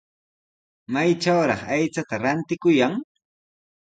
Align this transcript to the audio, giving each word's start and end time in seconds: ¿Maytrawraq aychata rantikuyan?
¿Maytrawraq 0.93 1.61
aychata 1.75 2.15
rantikuyan? 2.23 2.93